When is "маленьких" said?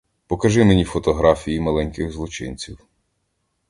1.59-2.11